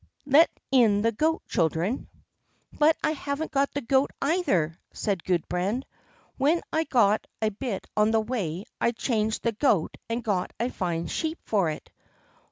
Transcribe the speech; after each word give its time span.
Let 0.25 0.49
in 0.71 1.03
the 1.03 1.11
goat, 1.11 1.43
children." 1.47 2.09
"But 2.79 2.97
I 3.03 3.11
haven't 3.11 3.51
got 3.51 3.71
the 3.75 3.81
goat 3.81 4.09
either," 4.19 4.75
said 4.91 5.23
Gudbrand. 5.23 5.85
"When 6.37 6.61
I 6.73 6.85
got 6.85 7.27
a 7.39 7.49
bit 7.49 7.85
on 7.95 8.09
the 8.09 8.19
way 8.19 8.65
I 8.79 8.93
changed 8.93 9.43
the 9.43 9.51
goat 9.51 9.95
and 10.09 10.23
got 10.23 10.53
a 10.59 10.69
fine 10.71 11.05
sheep 11.05 11.37
for 11.43 11.69
it." 11.69 11.91